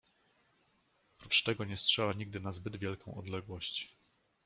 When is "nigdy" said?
2.13-2.39